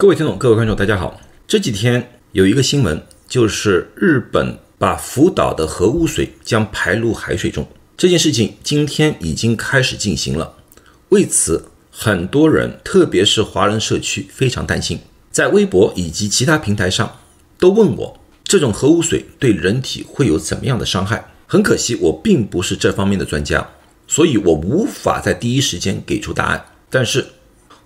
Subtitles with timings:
[0.00, 1.20] 各位听众、各位观众，大家好。
[1.48, 7.66] 这几天有一个新闻，就是日本把福岛的核污水将排入海水中。
[7.96, 10.54] 这件事情今天已经开始进行了。
[11.08, 15.00] 为此，很多人，特别是华人社区，非常担心。
[15.32, 17.18] 在微博以及其他平台上，
[17.58, 21.32] 都问我这种核污水对人体会有怎么样的伤害。
[21.48, 23.68] 很可惜，我并不是这方面的专家，
[24.06, 26.64] 所以我无法在第一时间给出答案。
[26.88, 27.26] 但是，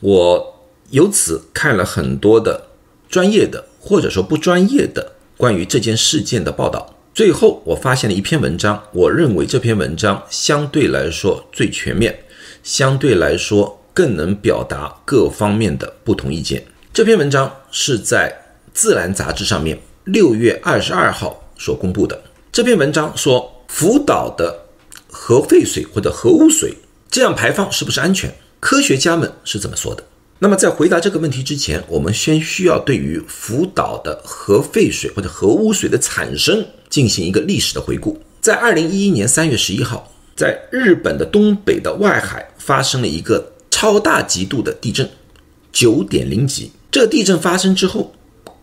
[0.00, 0.56] 我。
[0.90, 2.68] 由此看了很多的
[3.08, 12.24] 专业的或者说不专业的关于这件事件的报道，最后我发现了一篇文章，我认为这篇文章相对来说最全面，
[12.62, 16.62] 相对来说更能表达各方面的不同意见。
[16.92, 18.30] 这篇文章是在
[18.74, 22.20] 《自然》杂志上面六月二十二号所公布的。
[22.52, 24.66] 这篇文章说，福岛的
[25.08, 26.74] 核废水或者核污水
[27.08, 28.34] 这样排放是不是安全？
[28.58, 30.04] 科学家们是怎么说的？
[30.42, 38.18] 那么，在回答这个问题之前，我们先需要对于福岛的核废水或者核污水的产生进行一个历史的回顾。
[38.40, 45.06] 在二零一一年三月十一号，在日本的东北的外海发生了一个超大级度的地震，
[45.72, 46.72] 九点零级。
[46.90, 48.14] 这地震发生之后，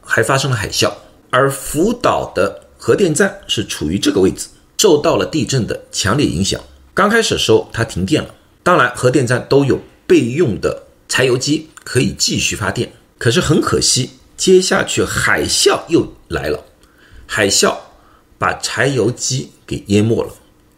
[0.02, 0.92] 还发生了海啸，
[1.30, 4.48] 而福岛的核电站是处于这个位置，
[4.80, 6.60] 受到了地震的强烈影响。
[6.96, 8.34] 刚开始的时候，它停电了。
[8.64, 10.87] 当然，核电站都有备用的。
[11.08, 16.64] 柴油机可以继续发电，可是很可惜，接下去海啸又来了，
[17.26, 17.76] 海啸
[18.38, 20.34] 把柴油机给淹没了，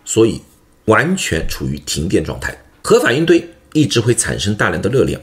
[0.05, 0.41] 所以
[0.86, 2.58] 完全处于停电状态。
[2.81, 5.21] 核反应堆一直会产生大量的热量，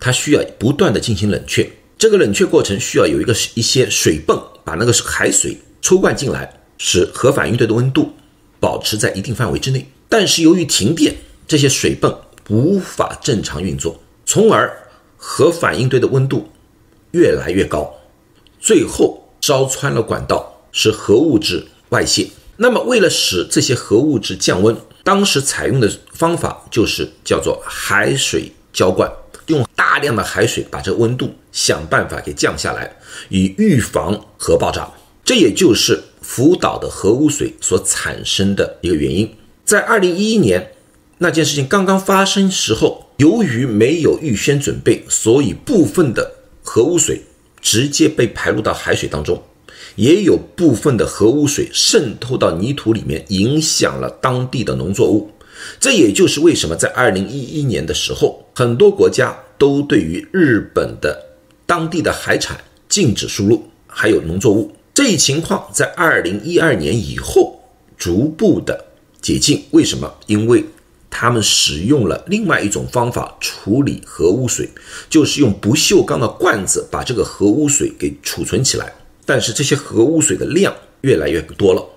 [0.00, 8.12] 它需要不断的进行冷却，这个冷却过程需要有一个一些水泵把那个海水抽灌进来，使核反应堆的温度
[8.58, 9.86] 保持在一定范围之内。
[10.08, 11.14] 但是由于停电，
[11.46, 12.16] 这些水泵
[12.48, 14.00] 无法正常运作。
[14.26, 16.50] 从而核反应堆的温度
[17.12, 17.94] 越来越高，
[18.60, 22.28] 最后烧穿了管道，使核物质外泄。
[22.56, 29.10] 那么，为了使这些核物质降温，当时采用的方法就是叫做海水浇灌，
[29.46, 32.96] 用大量的海水把这温度想办法给降下来，
[33.28, 34.88] 以预防核爆炸。
[35.24, 39.34] 这也就是福岛的核污水所产生的一个原因。
[39.64, 40.72] 在二零一一年
[41.18, 43.03] 那件事情刚刚发生时候。
[43.18, 46.32] 由于没有预先准备，所以部分的
[46.64, 47.22] 核污水
[47.60, 49.40] 直接被排入到海水当中，
[49.94, 55.30] 也有部分的核污水渗透到泥土里面，影响了当地的农作物。
[55.78, 61.16] 这也就是为什么在二零一一年的时候，很多国家都对于日本的
[61.66, 62.58] 当地的海产
[62.88, 64.72] 禁止输入，还有农作物。
[64.92, 67.60] 这一情况在二零一二年以后
[67.96, 68.84] 逐步的
[69.22, 69.62] 解禁。
[69.70, 70.12] 为什么？
[70.26, 70.64] 因为。
[71.16, 74.68] 他们使用了另外一种方法处理核污水，
[75.08, 78.92] 就是用不锈钢的罐子把这个核污水给储存起来。
[79.24, 81.88] 但是这些核污水的量越来越多了，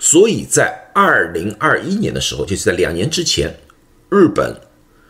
[0.00, 3.60] 所以在二零二一年的时候，就是在两年之前，
[4.10, 4.60] 日本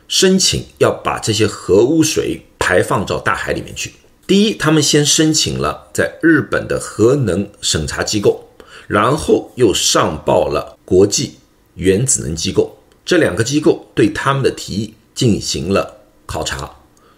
[0.09, 3.95] 申请要把这些核污水排放到大海里面去。
[4.27, 8.47] 第一，他们先申请了在日本的核能审查机构，
[8.87, 11.37] 然后又上报了国际
[11.75, 12.79] 原子能机构。
[13.05, 16.71] 这两个机构对他们的提议进行了考察，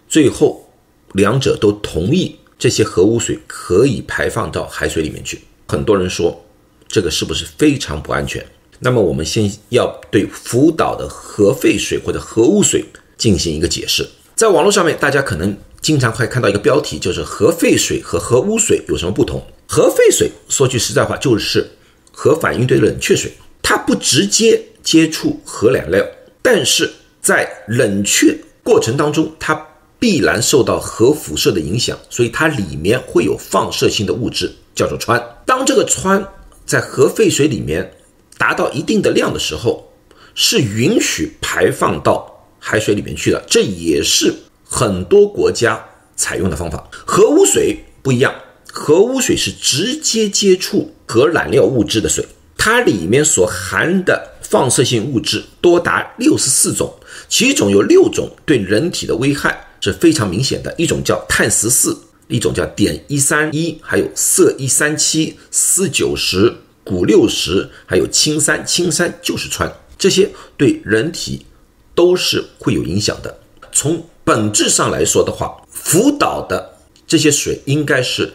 [0.09, 0.69] 最后
[1.13, 5.39] 两者都同意这些核污水可以排放到海水里面去。
[5.67, 6.45] 很多人说
[6.87, 8.45] 这个是不是非常不安全？
[8.79, 12.85] 那么我们先要对福岛的核废水或者核污水
[13.17, 14.07] 进行一个解释。
[14.35, 19.41] 在网络上面，大家可能经常会看到一个标题，就是核废水和核污水有什么不同？
[19.67, 21.67] 核废水说句实在话，就是
[22.11, 23.31] 核反应堆冷却水，
[23.63, 24.63] 它不直接。
[24.87, 26.01] 接触核燃料，
[26.41, 26.89] 但是
[27.19, 28.33] 在冷却
[28.63, 29.67] 过程当中，它
[29.99, 35.21] 必然受到核辐射的影响，所以它里面会有放射性的物质，叫做氚。
[35.45, 36.25] 当这个氚
[36.65, 37.91] 在核废水里面
[38.37, 39.91] 达到一定的量的时候，
[40.33, 43.43] 是允许排放到海水里面去的。
[43.45, 44.33] 这也是
[44.63, 45.83] 很多国家
[46.15, 46.89] 采用的方法。
[47.05, 48.33] 核污水不一样，
[48.71, 52.25] 核污水是直接接触核燃料物质的水，
[52.57, 54.26] 它里面所含的。
[54.49, 56.93] 放射性物质多达六十四种，
[57.27, 60.73] 其中有六种对人体的危害是非常明显的。
[60.77, 61.97] 一种叫碳十四，
[62.27, 66.55] 一种叫碘一三一，还有铯一三七、铯九十、
[66.85, 71.45] 钴六十，还有氢三，氢三就是氚，这些对人体
[71.93, 73.39] 都是会有影响的。
[73.73, 78.31] 从本质上来说的话，福岛的这些水应该是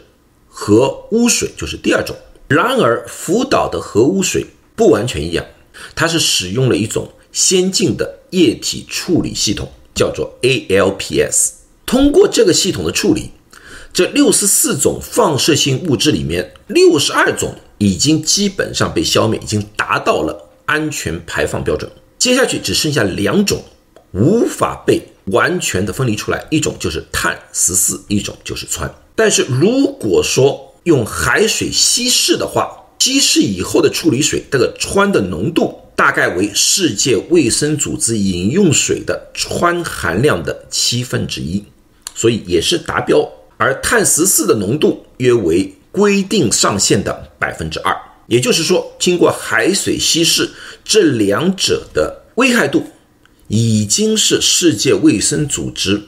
[0.46, 2.14] 核污水，就是第二种。
[2.48, 5.42] 然而，福岛的核污水不完全一样。
[5.94, 11.50] 它是使用了一种先进的液体处理系统，叫做 ALPS。
[11.86, 13.30] 通过这个系统的处理，
[13.92, 21.90] 这六十四种放射性物质里面，六十二种已经基本上被消灭，已经达到了安全排放标准。
[22.18, 23.62] 接下去只剩下两种
[24.12, 28.88] 无法被完全的分离出来，一种就是碳十四，一种就是氚。
[29.14, 32.70] 但是如果说用海水稀释的话，
[33.02, 41.64] 稀释以后的处理水，这个氚的浓度大概为世界卫生组织饮用水的氚含量的七分之一，
[42.14, 43.28] 所以也是达标。
[43.56, 47.92] 而碳十四的浓度约为规定上限的百分之二，
[48.28, 50.48] 也就是说，经过海水稀释，
[50.84, 52.84] 这两者的危害度
[53.48, 56.00] 已经是世界卫生组织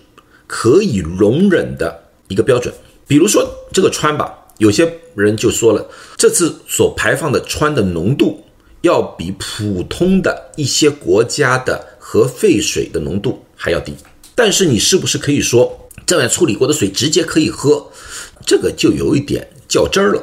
[0.46, 2.72] 可以容忍的一个标准。
[3.08, 8.44] 比如说这个氚吧，有些人就说了，这次所排放的氚的浓度
[8.82, 13.94] 要比普通的一些国家的核废水的浓度还要低，
[14.34, 15.80] 但是你是不是可以说？
[16.06, 17.90] 这样处理过的水直接可以喝，
[18.44, 20.22] 这个就有一点较真儿了，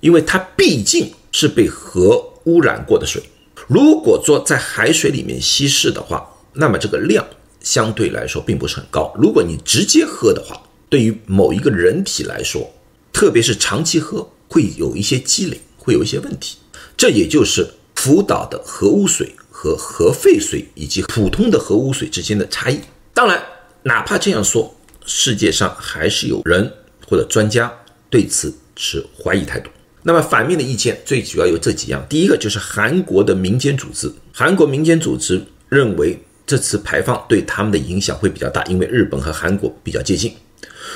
[0.00, 3.20] 因为它毕竟是被核污染过的水。
[3.66, 7.26] 如果说在海水里面稀释的话，那么这个量
[7.60, 9.12] 相对来说并不是很高。
[9.18, 12.70] 如果你直接喝的话，对于某一个人体来说，
[13.18, 16.56] 特别是长期喝，会有一些积累，会有一些问题。
[16.96, 22.78] 这也就是福岛的核污水和核废水以及普通的核污水之间的差异。
[23.12, 23.42] 当然，
[23.82, 24.72] 哪怕这样说。
[25.04, 26.72] 世界上还是有人
[27.08, 27.72] 或者专家
[28.08, 29.68] 对此持怀疑态度。
[30.04, 36.16] 那么反面的意见最主要有这几样：第一个就是韩国的民间组织，韩国民间组织认为
[36.46, 40.32] 这次排放对他们的影响会比较大，因为日本和韩国比较接近，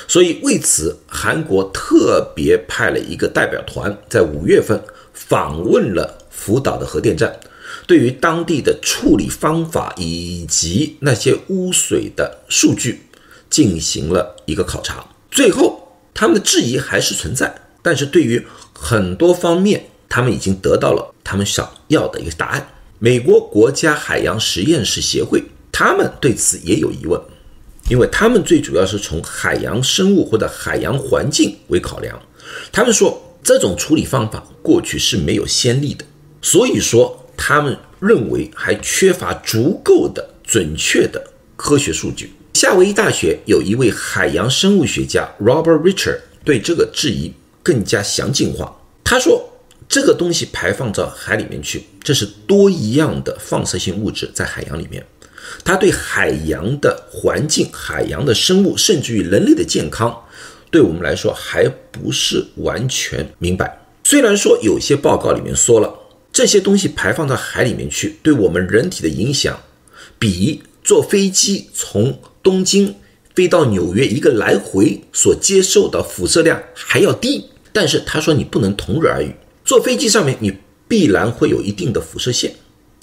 [0.07, 4.81] 所以为此韩国特别派了一个代表团在五月份
[5.13, 7.39] 访问了福岛的核电站，
[7.87, 13.01] 对于当地的处理方法以及那些污水的数据。
[13.49, 17.53] 进行了一个考察，最后他们的质疑还是存在，
[17.83, 22.67] 但是对于很多方面，他们已经得到了他们想要的一个答案。
[22.97, 27.21] 美国国家海洋实验室协会，他们对此也有疑问，
[27.89, 32.17] 因为他们最主要是从海洋生物或者海洋环境为考量，
[32.71, 36.05] 他们说这种处理方法过去是没有先例的，
[36.41, 41.21] 所以说他们认为还缺乏足够的准确的
[41.55, 42.33] 科学数据。
[42.53, 48.73] 夏威夷大学有一位海洋生物学家 Robert Richard 对这个质疑更加详尽化。
[49.03, 49.43] 他说
[49.89, 55.05] ：“这个东西排放到海里面去，这是多一样的放射性物质在海洋里面，
[55.63, 60.15] 它对海洋的环境、海洋的生物，甚至于人类的健康，
[60.71, 63.79] 对我们来说还不是完全明白。
[64.03, 65.93] 虽然说有些报告里面说了，
[66.31, 69.57] 这些东西排放到海里面去，对我们人体的影响
[70.19, 72.95] 比坐飞机从东京
[73.35, 79.33] 飞到纽约一个来回所接受的辐射量还要低，但是他说你不能同日而语。
[79.63, 80.53] 坐飞机上面你
[80.87, 82.53] 必然会有一定的辐射线，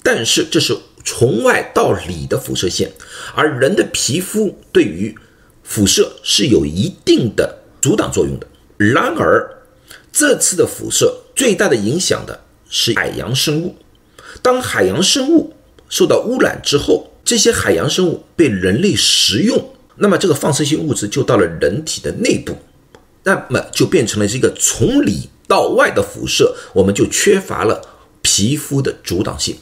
[0.03, 2.91] 但是这是从外到里的辐射线，
[3.35, 5.15] 而人的皮肤对于
[5.63, 8.47] 辐射是有一定的阻挡作用的。
[8.77, 9.63] 然而
[10.11, 13.75] 这次的辐射最大的影响的是海洋生物，
[14.41, 15.53] 当海洋生物
[15.89, 17.07] 受到污染之后。
[17.23, 22.57] 这些海洋生物被人类食用，那么这个放射性物质就到了人体的内部，
[23.23, 27.79] 那么就变成了这个从里到外的辐射，我们就缺乏了
[28.23, 29.55] 皮肤的阻挡性。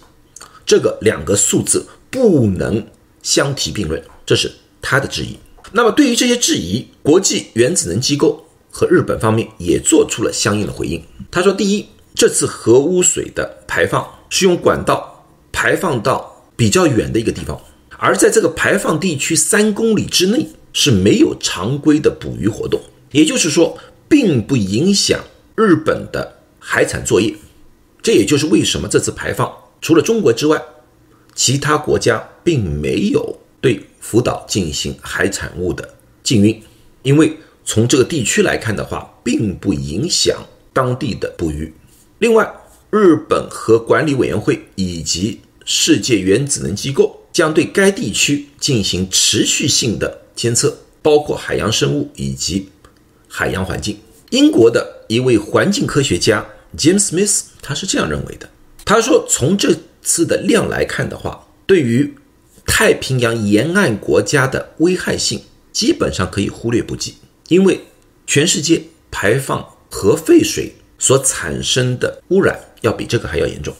[0.69, 2.85] 这个两个数字不能
[3.23, 5.35] 相提并论，这是他的质疑。
[5.71, 11.03] 那么对于这些质疑，国际原子能机构和日本方面也做出了相应的回应。
[11.31, 16.35] 他说：第一，这次核污水的排放是用管道排放到。
[16.59, 17.57] 比较远的一个地方，
[17.97, 22.81] 而在这个排放地区三公里之内是没有常规的捕鱼活动，
[23.13, 23.77] 也就是说，
[24.09, 25.17] 并不影响
[25.55, 27.33] 日本的海产作业。
[28.01, 29.49] 这也就是为什么这次排放
[29.81, 30.61] 除了中国之外，
[31.35, 35.87] 其他国家并没有对福岛进行海产物的
[36.21, 36.61] 禁运，
[37.03, 40.37] 因为从这个地区来看的话，并不影响
[40.73, 41.73] 当地的捕鱼。
[42.19, 42.51] 另外，
[42.89, 52.67] 日本核管理委员会以及世界原子能机构将对该地区进行持续性的监测，包括海洋生物以及
[53.27, 53.97] 海洋环境。
[54.31, 56.45] 英国的一位环境科学家
[56.77, 58.49] James Smith 他是这样认为的：
[58.89, 62.11] 他说，从这次的量来看的话，对于
[62.65, 67.13] 太平洋沿岸国家的危害性基本上可以忽略不计，
[67.49, 67.81] 因为
[68.25, 68.81] 全世界
[69.11, 73.71] 排放核废水所产生的污染要比这个还要严重。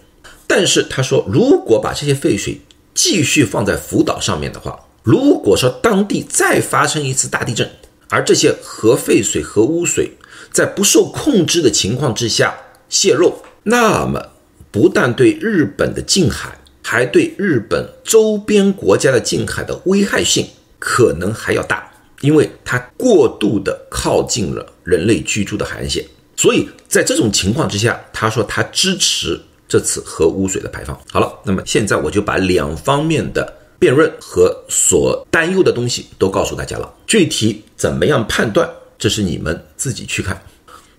[0.46, 2.62] 但是他说，如果把这些废水
[2.94, 7.68] 继续放在福岛上面的话，如果说当地再发生一次大地震，
[8.10, 10.12] 而这些核废水、核污水
[10.51, 12.56] 在不受控制的情况之下
[12.89, 14.34] 泄漏，那么
[14.72, 20.48] 不但对日本的近海，还对日本周边国家的近海的危害性
[20.78, 26.06] 可能还要大，因为它过度的靠近了人类居住的海岸线。
[26.36, 30.98] 所以在这种情况之下，他说他支持这次核污水的排放。
[31.12, 36.94] 好了，那么现在我就把两方面的辩论和所担忧的东西都告诉大家了。
[37.06, 40.42] 具体怎么样判断，这是你们自己去看。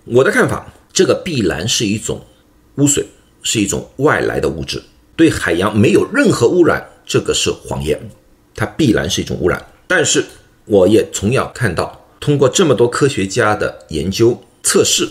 [0.05, 2.23] 我的看法，这个必然是一种
[2.75, 3.03] 污水，
[3.43, 4.81] 是一种外来的物质，
[5.15, 7.99] 对海洋没有任何污染，这个是谎言，
[8.55, 9.65] 它必然是一种污染。
[9.87, 10.25] 但是
[10.65, 15.09] 我也同样看到，通过这么多科学家的研究测试。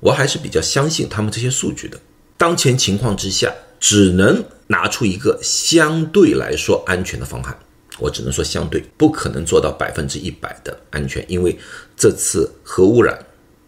[0.00, 1.98] 我还是比较相信他们这些数据的。
[2.36, 7.58] 当前情况之下，只能拿出一个相对来说安全的方案。
[7.98, 11.58] 我只能说相对，不可能做到百分之一百的安全，因为
[11.96, 13.18] 这次核污染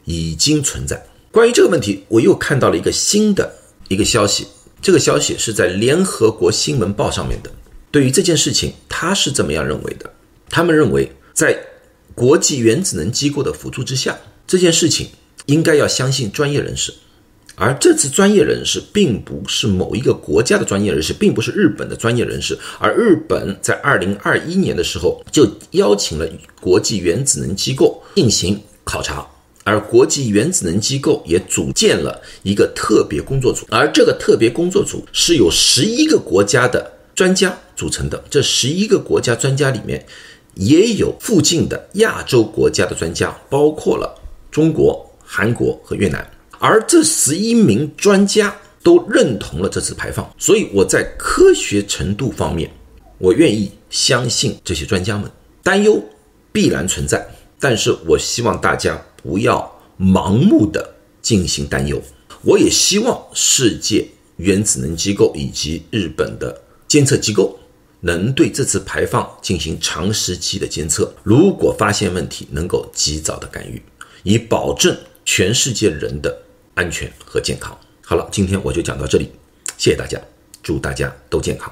[0.05, 1.03] 已经存在。
[1.33, 3.51] 关于这个问题，我又看到了一个新的
[3.89, 4.47] 一个消息。
[4.81, 7.51] 这个消息是在联合国新闻报上面的。
[7.91, 10.09] 对于这件事情，他是怎么样认为的？
[10.49, 11.59] 他们认为，在
[12.15, 14.17] 国际原子能机构的辅助之下，
[14.47, 15.09] 这件事情。
[15.47, 16.93] 应该要相信专业人士，
[17.55, 26.29] 而这次专业人士并不是某一个国家的专业人士，并不是日本的专业人士，而日本在二零二一年的时候就邀请了
[26.61, 29.27] 国际原子能机构进行考察，
[29.69, 40.05] 而国际原子能机构也组建了一个特别工作组，而这个特别工作组是由十一个国家的专家组成的，这十一个国家专家里面
[40.55, 44.15] 也有附近的亚洲国家的专家，包括了
[44.51, 45.05] 中国。
[45.31, 46.27] 韩国和越南，
[46.59, 52.71] 而这十一名专家都认同了这次排放，所以我在科学程度方面，
[53.19, 55.31] 我愿意相信这些专家们。
[55.63, 56.03] 担忧
[56.51, 57.23] 必然存在，
[57.61, 62.01] 但是我希望大家不要盲目的进行担忧。
[62.43, 64.07] 我也希望世界
[64.37, 67.59] 原子能机构以及日本的监测机构
[68.01, 73.83] 能对这次排放进行长时期的监测，如果发现问题，能够及早的干预，
[74.23, 74.97] 以保证。
[75.31, 76.35] 全世界人的
[76.73, 77.77] 安全和健康。
[78.03, 79.29] 好了，今天我就讲到这里，
[79.77, 80.19] 谢谢大家，
[80.63, 81.71] 祝大家都健康。